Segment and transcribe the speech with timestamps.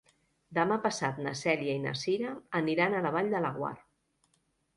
[0.57, 3.71] Demà passat na Cèlia i na Cira aniran a la Vall de Laguar.